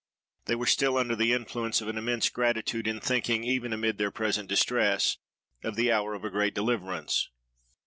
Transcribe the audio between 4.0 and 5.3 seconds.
present distress,